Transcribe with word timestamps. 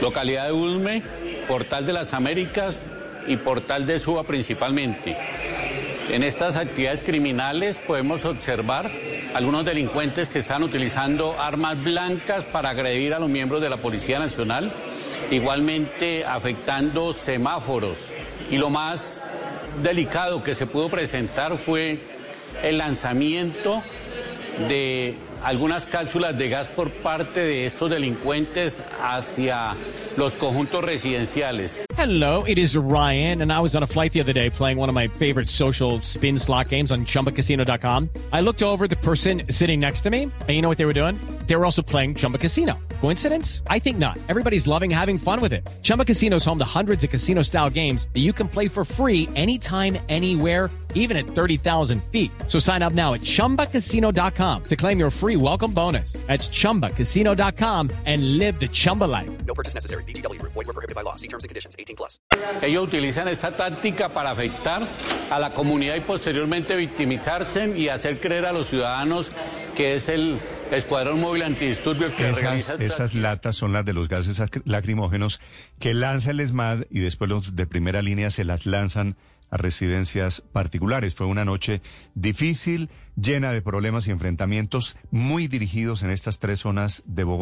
localidad 0.00 0.46
de 0.46 0.52
Usme, 0.52 1.02
Portal 1.48 1.86
de 1.86 1.92
las 1.92 2.14
Américas 2.14 2.78
y 3.26 3.36
Portal 3.36 3.86
de 3.86 3.98
Suba 3.98 4.24
principalmente. 4.24 5.16
En 6.10 6.22
estas 6.22 6.56
actividades 6.56 7.02
criminales 7.02 7.76
podemos 7.84 8.24
observar 8.24 8.90
algunos 9.34 9.64
delincuentes 9.64 10.28
que 10.28 10.38
están 10.38 10.62
utilizando 10.62 11.36
armas 11.38 11.82
blancas 11.82 12.44
para 12.44 12.70
agredir 12.70 13.12
a 13.12 13.18
los 13.18 13.28
miembros 13.28 13.60
de 13.60 13.68
la 13.68 13.76
Policía 13.78 14.18
Nacional, 14.18 14.72
igualmente 15.30 16.24
afectando 16.24 17.12
semáforos. 17.12 17.98
Y 18.50 18.58
lo 18.58 18.70
más 18.70 19.28
delicado 19.82 20.42
que 20.42 20.54
se 20.54 20.66
pudo 20.66 20.88
presentar 20.88 21.58
fue 21.58 21.98
el 22.62 22.78
lanzamiento 22.78 23.82
de 24.68 25.14
algunas 25.42 25.84
cápsulas 25.84 26.36
de 26.36 26.48
gas 26.48 26.66
por 26.68 26.90
parte 26.90 27.40
de 27.40 27.66
estos 27.66 27.90
delincuentes 27.90 28.82
hacia 29.00 29.76
los 30.16 30.32
conjuntos 30.34 30.84
residenciales. 30.84 31.84
Hello, 31.96 32.44
it 32.46 32.58
is 32.58 32.76
Ryan, 32.76 33.42
and 33.42 33.52
I 33.52 33.60
was 33.60 33.74
on 33.74 33.82
a 33.82 33.86
flight 33.86 34.12
the 34.12 34.20
other 34.20 34.32
day 34.32 34.50
playing 34.50 34.78
one 34.78 34.88
of 34.88 34.94
my 34.94 35.08
favorite 35.08 35.48
social 35.48 36.00
spin 36.02 36.38
slot 36.38 36.68
games 36.68 36.92
on 36.92 37.04
chumbacasino.com. 37.04 38.10
I 38.32 38.42
looked 38.42 38.62
over 38.62 38.86
the 38.86 38.96
person 38.96 39.42
sitting 39.50 39.80
next 39.80 40.02
to 40.02 40.10
me, 40.10 40.22
and 40.24 40.50
you 40.50 40.62
know 40.62 40.68
what 40.68 40.78
they 40.78 40.86
were 40.86 40.92
doing? 40.92 41.16
They 41.46 41.54
were 41.56 41.64
also 41.64 41.82
playing 41.82 42.16
Chumba 42.16 42.38
Casino. 42.38 42.74
Coincidence? 43.00 43.62
I 43.68 43.78
think 43.78 43.98
not. 43.98 44.18
Everybody's 44.28 44.66
loving 44.66 44.90
having 44.90 45.18
fun 45.18 45.40
with 45.40 45.52
it. 45.52 45.66
Chumba 45.82 46.04
Casino 46.04 46.36
is 46.36 46.44
home 46.44 46.58
to 46.58 46.64
hundreds 46.64 47.04
of 47.04 47.10
casino 47.10 47.42
style 47.42 47.70
games 47.70 48.08
that 48.14 48.20
you 48.20 48.32
can 48.32 48.48
play 48.48 48.68
for 48.68 48.84
free 48.84 49.28
anytime, 49.36 49.96
anywhere, 50.08 50.70
even 50.94 51.16
at 51.16 51.26
30,000 51.26 52.02
feet. 52.10 52.32
So 52.48 52.58
sign 52.58 52.82
up 52.82 52.92
now 52.92 53.14
at 53.14 53.20
chumbacasino.com 53.20 54.64
to 54.64 54.76
claim 54.76 54.98
your 54.98 55.10
free 55.10 55.36
welcome 55.36 55.72
bonus. 55.72 56.14
That's 56.26 56.48
chumbacasino.com 56.48 57.90
and 58.06 58.38
live 58.38 58.58
the 58.58 58.68
Chumba 58.68 59.04
life. 59.04 59.30
No 59.46 59.54
purchase 59.54 59.74
necessary. 59.74 60.02
BGW. 60.04 60.42
Void 60.42 60.56
were 60.56 60.64
prohibited 60.64 60.96
by 60.96 61.02
law. 61.02 61.14
See 61.14 61.28
terms 61.28 61.44
and 61.44 61.48
conditions. 61.48 61.76
18 61.78 61.96
plus. 61.96 62.18
Ellos 62.60 62.82
utilizan 62.82 63.28
esta 63.28 63.52
táctica 63.52 64.12
para 64.12 64.30
afectar 64.30 64.88
a 65.30 65.38
la 65.38 65.52
comunidad 65.52 65.96
y 65.96 66.00
posteriormente 66.00 66.74
victimizarse 66.74 67.76
y 67.76 67.88
hacer 67.88 68.18
creer 68.18 68.46
a 68.46 68.52
los 68.52 68.68
ciudadanos 68.68 69.32
que 69.76 69.96
es 69.96 70.08
el 70.08 70.40
escuadrón 70.72 71.20
móvil 71.20 71.42
antidisturbios 71.42 72.12
que 72.12 72.28
Esas, 72.30 72.40
realiza... 72.42 72.74
esas 72.74 73.14
latas 73.14 73.56
son 73.56 73.72
las 73.72 73.84
de 73.84 73.92
los 73.92 74.08
gases 74.08 74.40
ac- 74.40 74.62
lacrimógenos 74.64 75.40
que 75.78 75.94
lanza 75.94 76.30
el 76.32 76.40
ESMAD 76.40 76.84
y 76.90 77.00
después 77.00 77.30
los 77.30 77.56
de 77.56 77.66
primera 77.66 78.02
línea 78.02 78.30
se 78.30 78.44
las 78.44 78.66
lanzan 78.66 79.16
a 79.48 79.56
residencias 79.58 80.40
particulares. 80.40 81.14
Fue 81.14 81.26
una 81.26 81.44
noche 81.44 81.80
difícil, 82.14 82.90
llena 83.14 83.52
de 83.52 83.62
problemas 83.62 84.08
y 84.08 84.10
enfrentamientos 84.10 84.96
muy 85.12 85.46
dirigidos 85.46 86.02
en 86.02 86.10
estas 86.10 86.40
tres 86.40 86.60
zonas 86.60 87.04
de 87.06 87.22
Bogotá. 87.22 87.34